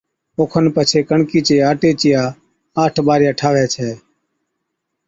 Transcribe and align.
اوکن 0.37 0.65
پڇي 0.75 0.99
ڪڻڪِي 1.09 1.39
چي 1.47 1.55
آٽي 1.69 1.91
چِيا 1.99 2.21
آٺ 2.83 2.93
ٻارِيا 3.07 3.31
ٺاھوَي 3.39 3.65
ڇَي 3.73 3.89